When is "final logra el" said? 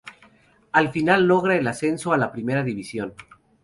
0.89-1.67